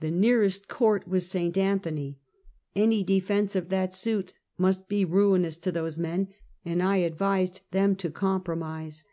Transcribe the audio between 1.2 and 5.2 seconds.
St. Anthony. Any defense of that suit must be